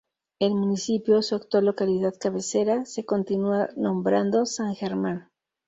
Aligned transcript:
El 0.39 0.55
municipio, 0.55 1.21
su 1.21 1.35
actual 1.35 1.65
localidad 1.65 2.15
cabecera, 2.19 2.85
se 2.85 3.05
continúa 3.05 3.69
nombrando 3.75 4.47
San 4.47 4.73
Germán. 4.73 5.29